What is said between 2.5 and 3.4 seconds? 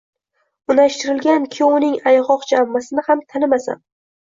ammasini ham